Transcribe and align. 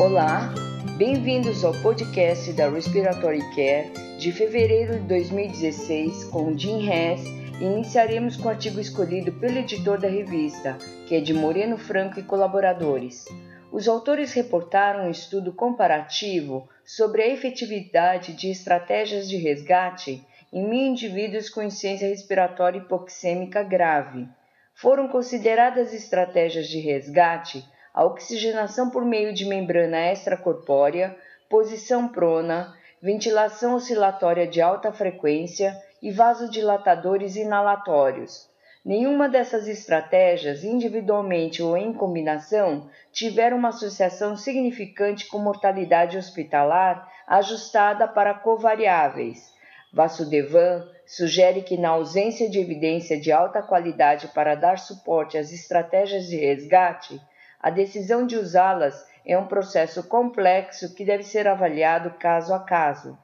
Olá, 0.00 0.54
bem-vindos 0.96 1.62
ao 1.62 1.74
podcast 1.82 2.54
da 2.54 2.70
Respiratory 2.70 3.42
Care 3.54 3.92
de 4.18 4.32
fevereiro 4.32 4.94
de 4.94 5.06
2016 5.06 6.24
com 6.24 6.56
Jim 6.56 6.88
Hess. 6.88 7.22
Iniciaremos 7.60 8.34
com 8.34 8.48
o 8.48 8.48
artigo 8.48 8.80
escolhido 8.80 9.30
pelo 9.32 9.58
editor 9.58 10.00
da 10.00 10.08
revista, 10.08 10.78
que 11.06 11.14
é 11.14 11.20
de 11.20 11.34
Moreno 11.34 11.76
Franco 11.76 12.18
e 12.18 12.22
colaboradores. 12.22 13.26
Os 13.70 13.86
autores 13.86 14.32
reportaram 14.32 15.04
um 15.04 15.10
estudo 15.10 15.52
comparativo 15.52 16.66
sobre 16.82 17.20
a 17.20 17.28
efetividade 17.28 18.32
de 18.32 18.50
estratégias 18.50 19.28
de 19.28 19.36
resgate 19.36 20.26
em 20.50 20.66
mil 20.66 20.86
indivíduos 20.86 21.50
com 21.50 21.62
insuficiência 21.62 22.08
respiratória 22.08 22.78
hipoxêmica 22.78 23.62
grave. 23.62 24.26
Foram 24.74 25.08
consideradas 25.08 25.92
estratégias 25.92 26.68
de 26.68 26.80
resgate 26.80 27.62
a 27.92 28.04
oxigenação 28.04 28.90
por 28.90 29.04
meio 29.04 29.32
de 29.34 29.44
membrana 29.44 30.12
extracorpórea, 30.12 31.16
posição 31.48 32.08
prona, 32.08 32.74
ventilação 33.02 33.74
oscilatória 33.74 34.46
de 34.46 34.60
alta 34.60 34.92
frequência 34.92 35.76
e 36.02 36.10
vasodilatadores 36.10 37.36
inalatórios. 37.36 38.48
Nenhuma 38.84 39.28
dessas 39.28 39.68
estratégias, 39.68 40.64
individualmente 40.64 41.62
ou 41.62 41.76
em 41.76 41.92
combinação, 41.92 42.88
tiveram 43.12 43.58
uma 43.58 43.68
associação 43.68 44.36
significante 44.36 45.26
com 45.26 45.38
mortalidade 45.38 46.16
hospitalar 46.16 47.06
ajustada 47.26 48.08
para 48.08 48.32
covariáveis. 48.32 49.52
Vasudevan 49.92 50.88
sugere 51.04 51.62
que, 51.62 51.76
na 51.76 51.90
ausência 51.90 52.48
de 52.48 52.58
evidência 52.58 53.20
de 53.20 53.30
alta 53.30 53.60
qualidade 53.60 54.28
para 54.28 54.54
dar 54.54 54.78
suporte 54.78 55.36
às 55.36 55.52
estratégias 55.52 56.26
de 56.26 56.36
resgate, 56.36 57.20
a 57.60 57.68
decisão 57.68 58.26
de 58.26 58.36
usá-las 58.36 59.06
é 59.24 59.36
um 59.36 59.46
processo 59.46 60.02
complexo 60.04 60.94
que 60.94 61.04
deve 61.04 61.22
ser 61.22 61.46
avaliado 61.46 62.18
caso 62.18 62.54
a 62.54 62.60
caso. 62.60 63.18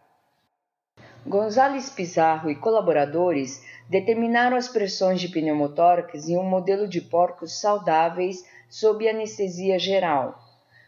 Gonzales 1.27 1.88
Pizarro 1.88 2.50
e 2.50 2.55
colaboradores 2.55 3.64
determinaram 3.88 4.56
as 4.56 4.69
pressões 4.69 5.20
de 5.20 5.28
pneumotórax 5.28 6.28
em 6.28 6.36
um 6.36 6.44
modelo 6.44 6.86
de 6.86 7.00
porcos 7.00 7.58
saudáveis 7.58 8.44
sob 8.69 9.08
anestesia 9.08 9.78
geral. 9.78 10.39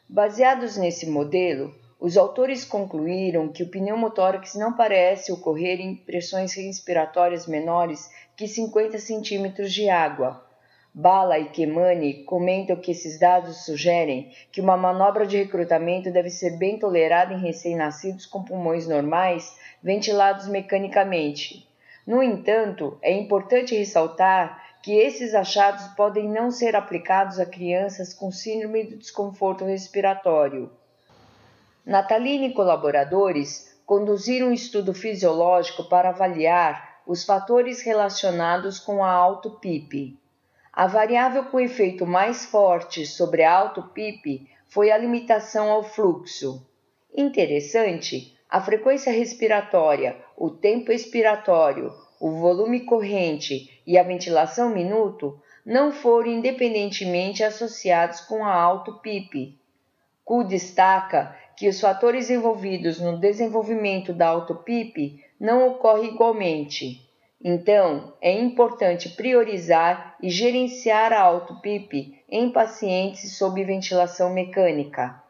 Baseados 0.09 0.77
nesse 0.77 1.09
modelo, 1.09 1.75
os 1.99 2.17
autores 2.17 2.65
concluíram 2.65 3.49
que 3.49 3.63
o 3.63 3.69
pneumotórax 3.69 4.55
não 4.55 4.75
parece 4.75 5.33
ocorrer 5.33 5.81
em 5.81 5.97
pressões 5.97 6.55
respiratórias 6.55 7.47
menores 7.47 8.09
que 8.37 8.47
50 8.47 8.99
centímetros 8.99 9.73
de 9.73 9.89
água, 9.89 10.47
Bala 10.95 11.39
e 11.39 11.51
Kemani 11.51 12.25
comentam 12.25 12.77
que 12.77 12.91
esses 12.91 13.19
dados 13.19 13.65
sugerem 13.65 14.33
que 14.51 14.61
uma 14.61 14.77
manobra 14.77 15.27
de 15.27 15.37
recrutamento 15.37 16.11
deve 16.11 16.31
ser 16.31 16.57
bem 16.57 16.79
tolerada 16.79 17.35
em 17.35 17.41
recém-nascidos 17.41 18.27
com 18.27 18.43
pulmões 18.43 18.89
normais 18.89 19.57
ventilados 19.83 20.49
mecanicamente. 20.49 21.69
No 22.07 22.23
entanto, 22.23 22.99
é 23.03 23.13
importante 23.13 23.77
ressaltar 23.77 24.65
que 24.83 24.93
esses 24.93 25.35
achados 25.35 25.87
podem 25.89 26.29
não 26.29 26.51
ser 26.51 26.75
aplicados 26.75 27.39
a 27.39 27.47
crianças 27.47 28.15
com 28.15 28.33
síndrome 28.33 28.85
do 28.85 28.97
desconforto 28.97 29.65
respiratório. 29.65 30.71
Natalina 31.85 32.47
e 32.47 32.55
colaboradores 32.55 33.79
conduziram 33.85 34.49
um 34.49 34.53
estudo 34.53 34.93
fisiológico 34.95 35.85
para 35.85 36.11
avaliar 36.11 37.01
os 37.07 37.25
fatores 37.25 37.83
relacionados 37.83 38.79
com 38.79 39.03
a 39.03 39.11
auto-PIP. 39.11 40.19
A 40.79 40.87
variável 40.87 41.47
com 41.47 41.59
efeito 41.59 42.07
mais 42.07 42.45
forte 42.45 43.05
sobre 43.05 43.43
a 43.43 43.53
auto-PIP 43.53 44.49
foi 44.69 44.93
a 44.93 44.97
limitação 44.97 45.73
ao 45.73 45.83
fluxo. 45.83 46.65
Interessante, 47.13 48.39
a 48.49 48.61
frequência 48.61 49.13
respiratória, 49.13 50.17
o 50.37 50.49
tempo 50.51 50.93
expiratório, 50.93 51.93
o 52.21 52.31
volume 52.31 52.85
corrente 52.85 53.83
e 53.85 53.99
a 53.99 54.05
ventilação 54.05 54.71
minuto 54.71 55.43
não 55.67 55.91
foram 55.91 56.29
independentemente 56.29 57.43
associados 57.43 58.21
com 58.21 58.45
a 58.45 58.55
auto-PIP. 58.55 59.59
Ku 60.25 60.45
destaca 60.45 61.37
que 61.57 61.69
os 61.69 61.81
fatores 61.81 62.31
envolvidos 62.31 63.01
no 63.01 63.19
desenvolvimento 63.19 64.13
da 64.13 64.29
auto-PIP 64.29 65.25
não 65.41 65.67
ocorrem 65.71 66.15
igualmente. 66.15 67.08
Então, 67.43 68.15
é 68.21 68.33
importante 68.33 69.11
priorizar 69.11 70.17
e 70.21 70.29
gerenciar 70.29 71.13
a 71.13 71.21
auto-PIP 71.21 72.25
em 72.29 72.51
pacientes 72.51 73.39
sob 73.39 73.63
ventilação 73.63 74.35
mecânica. 74.35 75.23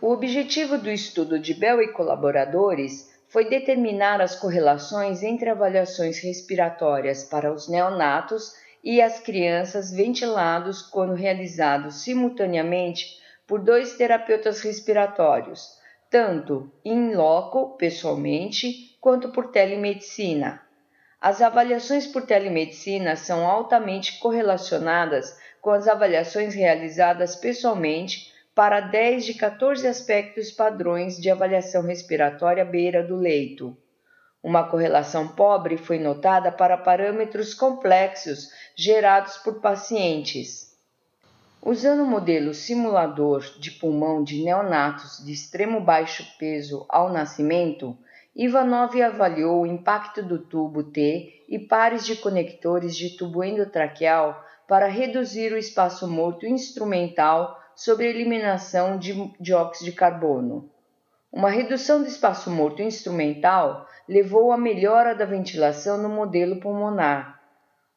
O 0.00 0.10
objetivo 0.10 0.78
do 0.78 0.90
estudo 0.90 1.38
de 1.38 1.52
Bell 1.52 1.82
e 1.82 1.92
colaboradores 1.92 3.12
foi 3.28 3.48
determinar 3.48 4.20
as 4.20 4.34
correlações 4.34 5.22
entre 5.22 5.50
avaliações 5.50 6.18
respiratórias 6.20 7.24
para 7.24 7.52
os 7.52 7.68
neonatos 7.68 8.54
e 8.82 9.00
as 9.00 9.20
crianças 9.20 9.92
ventilados 9.92 10.82
quando 10.82 11.14
realizados 11.14 12.02
simultaneamente 12.02 13.20
por 13.46 13.60
dois 13.60 13.94
terapeutas 13.96 14.60
respiratórios, 14.62 15.68
tanto 16.10 16.72
in 16.84 17.14
loco, 17.14 17.76
pessoalmente, 17.76 18.96
quanto 19.00 19.30
por 19.30 19.50
telemedicina. 19.50 20.62
As 21.22 21.40
avaliações 21.40 22.04
por 22.04 22.22
telemedicina 22.22 23.14
são 23.14 23.46
altamente 23.46 24.18
correlacionadas 24.18 25.38
com 25.60 25.70
as 25.70 25.86
avaliações 25.86 26.52
realizadas 26.52 27.36
pessoalmente 27.36 28.32
para 28.52 28.80
10 28.80 29.26
de 29.26 29.34
14 29.34 29.86
aspectos 29.86 30.50
padrões 30.50 31.16
de 31.16 31.30
avaliação 31.30 31.82
respiratória 31.82 32.64
à 32.64 32.66
beira 32.66 33.04
do 33.04 33.14
leito. 33.14 33.76
Uma 34.42 34.64
correlação 34.64 35.28
pobre 35.28 35.76
foi 35.76 36.00
notada 36.00 36.50
para 36.50 36.76
parâmetros 36.76 37.54
complexos 37.54 38.48
gerados 38.74 39.36
por 39.36 39.60
pacientes. 39.60 40.76
Usando 41.64 42.02
o 42.02 42.06
modelo 42.10 42.52
simulador 42.52 43.42
de 43.60 43.70
pulmão 43.70 44.24
de 44.24 44.42
neonatos 44.42 45.24
de 45.24 45.30
extremo 45.30 45.80
baixo 45.80 46.26
peso 46.36 46.84
ao 46.88 47.12
nascimento, 47.12 47.96
Ivanov 48.34 48.98
avaliou 49.02 49.60
o 49.60 49.66
impacto 49.66 50.22
do 50.22 50.38
tubo 50.38 50.82
T 50.82 51.44
e 51.50 51.58
pares 51.58 52.06
de 52.06 52.16
conectores 52.16 52.96
de 52.96 53.14
tubo 53.14 53.44
endotraqueal 53.44 54.42
para 54.66 54.86
reduzir 54.86 55.52
o 55.52 55.58
espaço 55.58 56.08
morto 56.10 56.46
instrumental 56.46 57.60
sobre 57.76 58.06
a 58.06 58.10
eliminação 58.10 58.98
de 58.98 59.30
dióxido 59.38 59.84
de 59.84 59.92
carbono. 59.92 60.70
Uma 61.30 61.50
redução 61.50 62.00
do 62.00 62.08
espaço 62.08 62.50
morto 62.50 62.80
instrumental 62.80 63.86
levou 64.08 64.50
à 64.50 64.56
melhora 64.56 65.14
da 65.14 65.26
ventilação 65.26 65.98
no 65.98 66.08
modelo 66.08 66.58
pulmonar. 66.58 67.38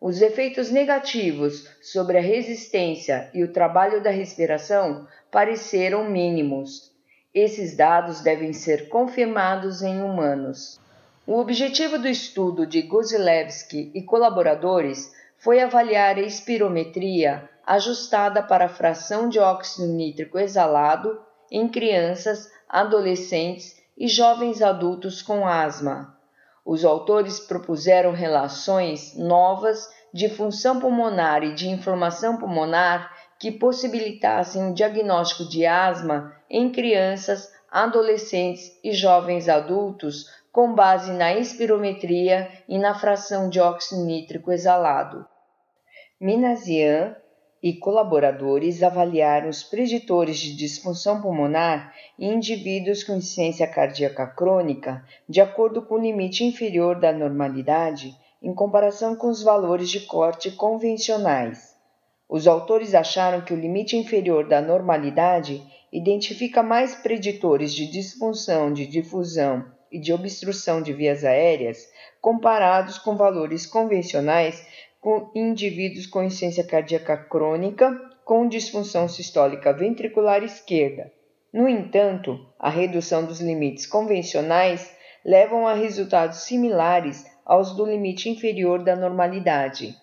Os 0.01 0.21
efeitos 0.21 0.69
negativos 0.69 1.65
sobre 1.81 2.17
a 2.17 2.21
resistência 2.21 3.29
e 3.33 3.41
o 3.41 3.53
trabalho 3.53 4.03
da 4.03 4.09
respiração 4.09 5.07
pareceram 5.31 6.09
mínimos. 6.09 6.94
Esses 7.35 7.75
dados 7.75 8.21
devem 8.21 8.53
ser 8.53 8.87
confirmados 8.87 9.81
em 9.81 10.01
humanos. 10.01 10.79
O 11.27 11.37
objetivo 11.37 11.99
do 11.99 12.07
estudo 12.07 12.65
de 12.65 12.81
Guzilewski 12.83 13.91
e 13.93 14.01
colaboradores 14.01 15.13
foi 15.37 15.59
avaliar 15.59 16.15
a 16.15 16.21
espirometria 16.21 17.49
ajustada 17.67 18.41
para 18.41 18.67
a 18.67 18.69
fração 18.69 19.27
de 19.27 19.37
óxido 19.37 19.85
nítrico 19.85 20.39
exalado 20.39 21.19
em 21.51 21.67
crianças, 21.67 22.49
adolescentes 22.69 23.81
e 23.97 24.07
jovens 24.07 24.61
adultos 24.61 25.21
com 25.21 25.45
asma. 25.45 26.17
Os 26.63 26.85
autores 26.85 27.37
propuseram 27.37 28.13
relações 28.13 29.13
novas 29.13 29.89
de 30.13 30.29
função 30.29 30.79
pulmonar 30.79 31.43
e 31.43 31.53
de 31.53 31.67
inflamação 31.67 32.37
pulmonar 32.37 33.11
que 33.37 33.51
possibilitassem 33.51 34.71
o 34.71 34.73
diagnóstico 34.73 35.49
de 35.49 35.65
asma 35.65 36.33
em 36.49 36.71
crianças, 36.71 37.51
adolescentes 37.71 38.71
e 38.83 38.91
jovens 38.91 39.49
adultos 39.49 40.25
com 40.51 40.73
base 40.73 41.11
na 41.11 41.33
espirometria 41.33 42.49
e 42.67 42.77
na 42.77 42.95
fração 42.95 43.49
de 43.49 43.59
óxido 43.59 44.05
nítrico 44.05 44.51
exalado. 44.51 45.25
Minazian 46.19 47.13
e 47.61 47.73
colaboradores 47.73 48.81
avaliaram 48.81 49.49
os 49.49 49.63
preditores 49.63 50.37
de 50.37 50.55
disfunção 50.55 51.21
pulmonar 51.21 51.93
em 52.17 52.35
indivíduos 52.35 53.03
com 53.03 53.15
insuficiência 53.15 53.67
cardíaca 53.67 54.27
crônica 54.27 55.03
de 55.27 55.41
acordo 55.41 55.81
com 55.81 55.95
o 55.95 56.01
limite 56.01 56.43
inferior 56.43 56.99
da 56.99 57.11
normalidade 57.11 58.15
em 58.41 58.53
comparação 58.53 59.15
com 59.15 59.27
os 59.27 59.41
valores 59.41 59.89
de 59.89 60.01
corte 60.01 60.51
convencionais. 60.51 61.75
Os 62.29 62.47
autores 62.47 62.95
acharam 62.95 63.41
que 63.41 63.53
o 63.53 63.59
limite 63.59 63.97
inferior 63.97 64.47
da 64.47 64.61
normalidade 64.61 65.61
identifica 65.95 66.61
mais 66.61 66.93
preditores 66.93 67.73
de 67.73 67.87
disfunção 67.87 68.73
de 68.73 68.85
difusão 68.85 69.65
e 69.89 69.99
de 69.99 70.11
obstrução 70.11 70.81
de 70.81 70.91
vias 70.91 71.23
aéreas 71.23 71.87
comparados 72.19 72.97
com 72.97 73.15
valores 73.15 73.65
convencionais 73.65 74.65
com 74.99 75.31
indivíduos 75.33 76.05
com 76.05 76.21
insuficiência 76.21 76.65
cardíaca 76.65 77.15
crônica 77.15 77.97
com 78.25 78.47
disfunção 78.47 79.07
sistólica 79.07 79.71
ventricular 79.71 80.43
esquerda. 80.43 81.11
No 81.53 81.69
entanto, 81.69 82.45
a 82.59 82.69
redução 82.69 83.23
dos 83.23 83.39
limites 83.39 83.85
convencionais 83.85 84.91
levam 85.23 85.65
a 85.65 85.73
resultados 85.73 86.39
similares 86.39 87.25
aos 87.45 87.73
do 87.73 87.85
limite 87.85 88.29
inferior 88.29 88.83
da 88.83 88.95
normalidade. 88.95 89.95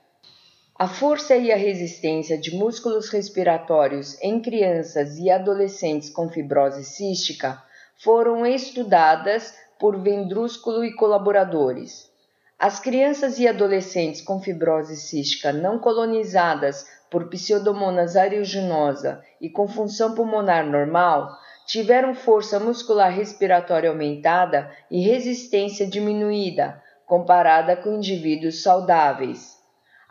A 0.83 0.89
força 0.89 1.37
e 1.37 1.53
a 1.53 1.57
resistência 1.57 2.37
de 2.37 2.57
músculos 2.57 3.09
respiratórios 3.09 4.21
em 4.21 4.41
crianças 4.41 5.17
e 5.17 5.31
adolescentes 5.31 6.11
com 6.11 6.29
fibrose 6.29 6.83
cística 6.83 7.63
foram 8.03 8.45
estudadas 8.45 9.55
por 9.79 9.97
Vendrúsculo 10.03 10.85
e 10.85 10.93
colaboradores. 10.97 12.11
As 12.59 12.81
crianças 12.81 13.39
e 13.39 13.47
adolescentes 13.47 14.23
com 14.23 14.43
fibrose 14.43 14.97
cística 14.97 15.53
não 15.53 15.79
colonizadas 15.79 16.85
por 17.09 17.29
Pseudomonas 17.29 18.17
aeruginosa 18.17 19.23
e 19.41 19.49
com 19.49 19.69
função 19.69 20.17
pulmonar 20.17 20.67
normal 20.67 21.31
tiveram 21.65 22.13
força 22.13 22.59
muscular 22.59 23.13
respiratória 23.13 23.89
aumentada 23.89 24.69
e 24.91 25.01
resistência 25.01 25.87
diminuída, 25.87 26.83
comparada 27.07 27.77
com 27.77 27.95
indivíduos 27.95 28.65
saudáveis. 28.65 29.62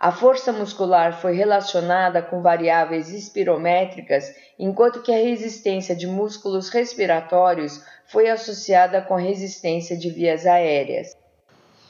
A 0.03 0.11
força 0.11 0.51
muscular 0.51 1.21
foi 1.21 1.35
relacionada 1.35 2.23
com 2.23 2.41
variáveis 2.41 3.13
espirométricas, 3.13 4.33
enquanto 4.57 5.03
que 5.03 5.13
a 5.13 5.17
resistência 5.17 5.95
de 5.95 6.07
músculos 6.07 6.69
respiratórios 6.69 7.83
foi 8.07 8.27
associada 8.27 8.99
com 8.99 9.13
resistência 9.13 9.95
de 9.95 10.09
vias 10.09 10.47
aéreas. 10.47 11.15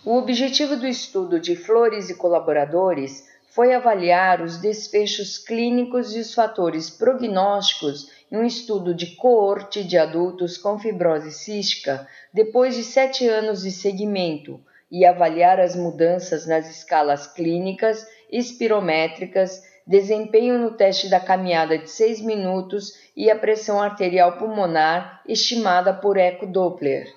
O 0.03 0.17
objetivo 0.17 0.75
do 0.75 0.85
estudo 0.85 1.39
de 1.39 1.55
Flores 1.55 2.09
e 2.09 2.15
colaboradores 2.15 3.25
foi 3.49 3.73
avaliar 3.73 4.41
os 4.41 4.57
desfechos 4.57 5.37
clínicos 5.37 6.13
e 6.13 6.19
os 6.19 6.33
fatores 6.33 6.89
prognósticos 6.89 8.11
em 8.29 8.35
um 8.35 8.43
estudo 8.43 8.93
de 8.93 9.15
coorte 9.15 9.85
de 9.85 9.97
adultos 9.97 10.57
com 10.57 10.77
fibrose 10.77 11.31
cística 11.31 12.05
depois 12.33 12.75
de 12.75 12.83
sete 12.83 13.25
anos 13.25 13.61
de 13.61 13.71
seguimento 13.71 14.59
e 14.91 15.05
avaliar 15.05 15.59
as 15.59 15.75
mudanças 15.75 16.45
nas 16.45 16.69
escalas 16.69 17.25
clínicas, 17.25 18.05
espirométricas, 18.29 19.63
desempenho 19.87 20.59
no 20.59 20.71
teste 20.71 21.09
da 21.09 21.19
caminhada 21.19 21.77
de 21.77 21.89
6 21.89 22.21
minutos 22.21 22.93
e 23.15 23.31
a 23.31 23.35
pressão 23.35 23.81
arterial 23.81 24.37
pulmonar 24.37 25.21
estimada 25.27 25.93
por 25.93 26.17
eco 26.17 26.45
Doppler. 26.45 27.07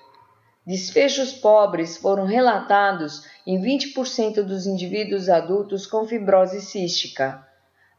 Desfechos 0.65 1.31
pobres 1.31 1.97
foram 1.97 2.25
relatados 2.25 3.23
em 3.45 3.61
20% 3.61 4.41
dos 4.41 4.65
indivíduos 4.65 5.29
adultos 5.29 5.85
com 5.85 6.07
fibrose 6.07 6.59
cística. 6.59 7.45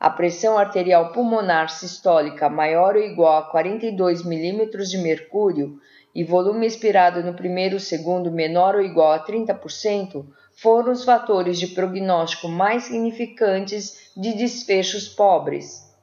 A 0.01 0.11
pressão 0.11 0.59
arterial 0.59 1.13
pulmonar 1.13 1.71
sistólica 1.71 2.49
maior 2.49 2.97
ou 2.97 3.03
igual 3.03 3.39
a 3.39 3.51
42 3.51 4.25
mm 4.25 4.67
de 4.83 4.99
mercúrio 4.99 5.81
e 6.17 6.25
volume 6.25 6.67
expirado 6.67 7.23
no 7.23 7.35
primeiro 7.35 7.79
segundo 7.79 8.33
menor 8.33 8.75
ou 8.75 8.81
igual 8.81 9.13
a 9.13 9.23
30% 9.23 10.25
foram 10.57 10.93
os 10.93 11.05
fatores 11.05 11.59
de 11.59 11.67
prognóstico 11.67 12.49
mais 12.49 12.85
significantes 12.85 14.11
de 14.17 14.33
desfechos 14.33 15.07
pobres. 15.07 15.95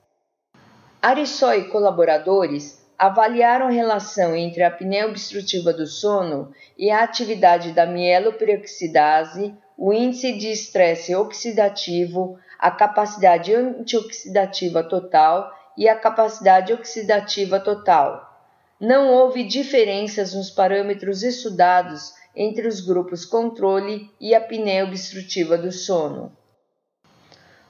Arissó 1.02 1.56
e 1.56 1.64
colaboradores 1.64 2.80
avaliaram 2.96 3.66
a 3.66 3.72
relação 3.72 4.36
entre 4.36 4.62
a 4.62 4.68
apneia 4.68 5.08
obstrutiva 5.08 5.74
do 5.74 5.88
sono 5.88 6.54
e 6.78 6.92
a 6.92 7.04
atividade 7.04 7.72
da 7.72 7.88
mieloperoxidase, 7.88 9.52
o 9.76 9.92
índice 9.92 10.32
de 10.34 10.52
estresse 10.52 11.16
oxidativo, 11.16 12.38
a 12.60 12.70
capacidade 12.70 13.52
antioxidativa 13.52 14.84
total 14.84 15.52
e 15.76 15.90
a 15.90 15.96
capacidade 15.96 16.72
oxidativa 16.72 17.60
total. 17.60 18.33
Não 18.86 19.14
houve 19.14 19.46
diferenças 19.46 20.34
nos 20.34 20.50
parâmetros 20.50 21.24
estudados 21.24 22.12
entre 22.36 22.68
os 22.68 22.82
grupos 22.82 23.24
controle 23.24 24.12
e 24.20 24.36
apneia 24.36 24.84
obstrutiva 24.84 25.58
do 25.58 25.72
sono. 25.72 26.36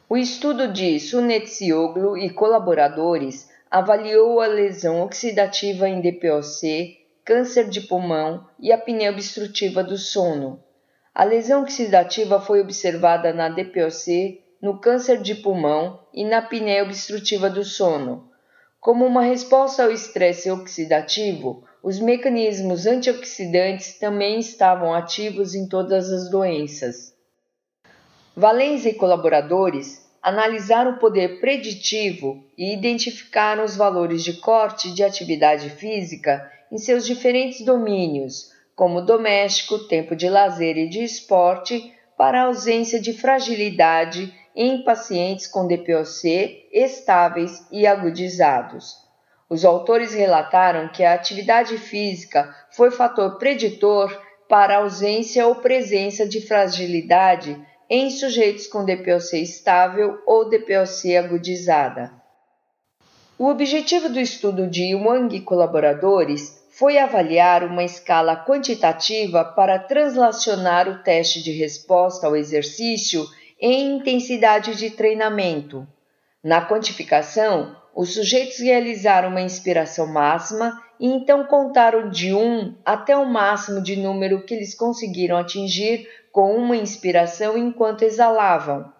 O 0.09 0.17
estudo 0.17 0.73
de 0.73 0.99
Sunetzioglu 0.99 2.17
e 2.17 2.31
colaboradores 2.31 3.47
avaliou 3.69 4.41
a 4.41 4.47
lesão 4.47 5.03
oxidativa 5.03 5.87
em 5.87 6.01
DPOC, 6.01 6.97
câncer 7.23 7.69
de 7.69 7.81
pulmão 7.81 8.47
e 8.59 8.71
apneia 8.71 9.11
obstrutiva 9.11 9.83
do 9.83 9.99
sono. 9.99 10.63
A 11.13 11.23
lesão 11.23 11.61
oxidativa 11.61 12.41
foi 12.41 12.59
observada 12.59 13.31
na 13.31 13.49
DPOC, 13.49 14.41
no 14.59 14.79
câncer 14.79 15.21
de 15.21 15.35
pulmão 15.35 15.99
e 16.11 16.25
na 16.25 16.39
apneia 16.39 16.81
obstrutiva 16.81 17.51
do 17.51 17.63
sono. 17.63 18.32
Como 18.83 19.05
uma 19.05 19.21
resposta 19.21 19.85
ao 19.85 19.91
estresse 19.91 20.51
oxidativo, 20.51 21.63
os 21.81 22.01
mecanismos 22.01 22.85
antioxidantes 22.85 23.97
também 23.97 24.39
estavam 24.39 24.93
ativos 24.93 25.55
em 25.55 25.69
todas 25.69 26.11
as 26.11 26.29
doenças. 26.29 27.15
Valens 28.35 28.85
e 28.85 28.91
colaboradores 28.93 30.05
analisaram 30.21 30.91
o 30.91 30.99
poder 30.99 31.39
preditivo 31.39 32.43
e 32.57 32.73
identificaram 32.73 33.63
os 33.63 33.77
valores 33.77 34.21
de 34.21 34.33
corte 34.33 34.93
de 34.93 35.01
atividade 35.01 35.69
física 35.69 36.51
em 36.69 36.77
seus 36.77 37.05
diferentes 37.05 37.63
domínios, 37.63 38.51
como 38.75 38.99
doméstico, 38.99 39.87
tempo 39.87 40.13
de 40.13 40.27
lazer 40.27 40.75
e 40.75 40.89
de 40.89 41.01
esporte, 41.01 41.93
para 42.23 42.39
a 42.39 42.45
ausência 42.45 43.01
de 43.01 43.11
fragilidade 43.11 44.33
em 44.55 44.81
pacientes 44.81 45.45
com 45.45 45.67
DPOC 45.67 46.69
estáveis 46.71 47.67
e 47.69 47.85
agudizados. 47.85 48.95
Os 49.49 49.65
autores 49.65 50.13
relataram 50.13 50.87
que 50.87 51.03
a 51.03 51.15
atividade 51.15 51.77
física 51.77 52.55
foi 52.71 52.91
fator 52.91 53.37
preditor 53.37 54.17
para 54.47 54.75
a 54.75 54.77
ausência 54.77 55.45
ou 55.45 55.55
presença 55.55 56.25
de 56.25 56.39
fragilidade 56.39 57.61
em 57.89 58.09
sujeitos 58.09 58.67
com 58.67 58.85
DPOC 58.85 59.41
estável 59.41 60.17
ou 60.25 60.49
DPOC 60.49 61.17
agudizada. 61.17 62.09
O 63.37 63.49
objetivo 63.49 64.07
do 64.07 64.21
estudo 64.21 64.65
de 64.65 64.95
Wang 64.95 65.35
e 65.35 65.41
colaboradores 65.41 66.62
foi 66.77 66.97
avaliar 66.97 67.63
uma 67.63 67.83
escala 67.83 68.35
quantitativa 68.35 69.45
para 69.45 69.77
translacionar 69.77 70.89
o 70.89 71.03
teste 71.03 71.41
de 71.43 71.51
resposta 71.51 72.25
ao 72.25 72.35
exercício 72.35 73.25
em 73.61 73.97
intensidade 73.97 74.75
de 74.75 74.89
treinamento. 74.89 75.87
Na 76.43 76.67
quantificação, 76.67 77.75
os 77.95 78.15
sujeitos 78.15 78.57
realizaram 78.57 79.29
uma 79.29 79.41
inspiração 79.41 80.07
máxima 80.07 80.81
e 80.99 81.07
então 81.07 81.43
contaram 81.45 82.09
de 82.09 82.33
1 82.33 82.77
até 82.83 83.15
o 83.15 83.25
máximo 83.25 83.79
de 83.79 83.95
número 83.95 84.43
que 84.43 84.55
eles 84.55 84.73
conseguiram 84.73 85.37
atingir 85.37 86.09
com 86.31 86.55
uma 86.55 86.75
inspiração 86.75 87.55
enquanto 87.55 88.01
exalavam. 88.01 88.91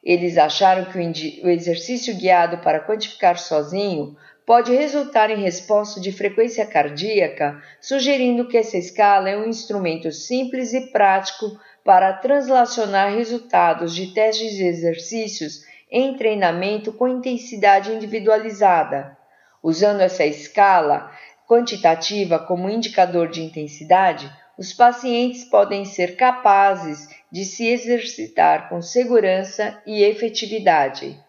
Eles 0.00 0.38
acharam 0.38 0.84
que 0.84 1.40
o 1.42 1.48
exercício 1.48 2.16
guiado 2.16 2.58
para 2.58 2.78
quantificar 2.78 3.36
sozinho 3.36 4.16
pode 4.46 4.72
resultar 4.72 5.28
em 5.28 5.42
resposta 5.42 6.00
de 6.00 6.12
frequência 6.12 6.64
cardíaca, 6.64 7.60
sugerindo 7.80 8.46
que 8.46 8.56
essa 8.56 8.78
escala 8.78 9.28
é 9.28 9.36
um 9.36 9.48
instrumento 9.48 10.12
simples 10.12 10.72
e 10.72 10.92
prático 10.92 11.58
para 11.84 12.12
translacionar 12.12 13.12
resultados 13.12 13.92
de 13.92 14.14
testes 14.14 14.52
de 14.52 14.64
exercícios 14.64 15.64
em 15.90 16.16
treinamento 16.16 16.92
com 16.92 17.08
intensidade 17.08 17.92
individualizada. 17.92 19.16
Usando 19.60 20.00
essa 20.00 20.24
escala 20.24 21.10
quantitativa 21.48 22.38
como 22.38 22.70
indicador 22.70 23.28
de 23.28 23.42
intensidade, 23.42 24.30
os 24.56 24.72
pacientes 24.72 25.44
podem 25.44 25.84
ser 25.84 26.16
capazes 26.16 27.08
de 27.30 27.44
se 27.44 27.66
exercitar 27.66 28.68
com 28.68 28.80
segurança 28.80 29.80
e 29.84 30.02
efetividade. 30.02 31.25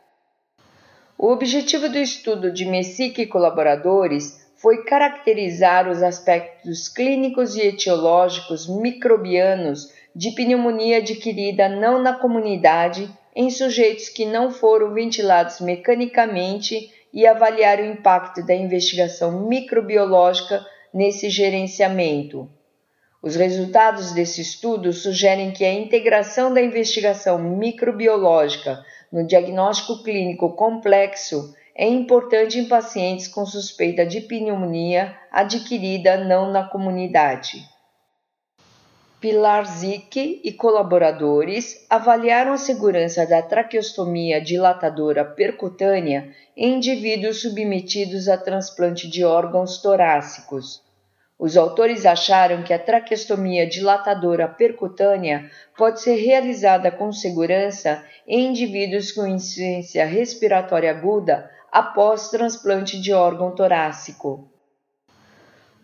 O 1.20 1.32
objetivo 1.32 1.90
do 1.90 1.98
estudo 1.98 2.52
de 2.52 2.64
Messick 2.64 3.20
e 3.20 3.26
colaboradores 3.26 4.46
foi 4.56 4.84
caracterizar 4.84 5.90
os 5.90 6.04
aspectos 6.04 6.88
clínicos 6.88 7.56
e 7.56 7.62
etiológicos 7.62 8.68
microbianos 8.68 9.92
de 10.16 10.30
pneumonia 10.32 10.98
adquirida 10.98 11.68
não 11.68 12.00
na 12.00 12.14
comunidade 12.14 13.10
em 13.36 13.50
sujeitos 13.50 14.10
que 14.10 14.26
não 14.26 14.52
foram 14.52 14.94
ventilados 14.94 15.60
mecanicamente 15.60 16.94
e 17.12 17.26
avaliar 17.26 17.80
o 17.80 17.86
impacto 17.86 18.46
da 18.46 18.54
investigação 18.54 19.48
microbiológica 19.48 20.64
nesse 20.94 21.32
gerenciamento. 21.32 22.48
Os 23.24 23.36
resultados 23.36 24.12
desse 24.12 24.42
estudo 24.42 24.94
sugerem 24.94 25.50
que 25.52 25.66
a 25.66 25.74
integração 25.74 26.54
da 26.54 26.62
investigação 26.62 27.40
microbiológica 27.40 28.86
no 29.12 29.26
diagnóstico 29.26 30.04
clínico 30.04 30.50
complexo 30.54 31.56
é 31.76 31.88
importante 31.88 32.60
em 32.60 32.68
pacientes 32.68 33.28
com 33.28 33.46
suspeita 33.46 34.06
de 34.06 34.22
pneumonia 34.22 35.16
adquirida 35.32 36.18
não 36.18 36.52
na 36.52 36.64
comunidade. 36.64 37.64
Pilar 39.20 39.66
Zick 39.66 40.42
e 40.44 40.52
colaboradores 40.54 41.86
avaliaram 41.90 42.54
a 42.54 42.58
segurança 42.58 43.26
da 43.26 43.42
traqueostomia 43.42 44.40
dilatadora 44.40 45.26
percutânea 45.26 46.36
em 46.56 46.76
indivíduos 46.76 47.42
submetidos 47.42 48.28
a 48.28 48.38
transplante 48.38 49.08
de 49.10 49.24
órgãos 49.24 49.82
torácicos. 49.82 50.87
Os 51.40 51.56
autores 51.56 52.04
acharam 52.06 52.64
que 52.64 52.74
a 52.74 52.80
traqueostomia 52.80 53.68
dilatadora 53.68 54.48
percutânea 54.48 55.50
pode 55.78 56.02
ser 56.02 56.16
realizada 56.16 56.90
com 56.90 57.12
segurança 57.12 58.04
em 58.28 58.48
indivíduos 58.48 59.12
com 59.12 59.28
insuficiência 59.28 60.04
respiratória 60.06 60.90
aguda 60.90 61.50
após 61.72 62.30
transplante 62.30 63.00
de 63.00 63.14
órgão 63.14 63.54
torácico. 63.54 64.50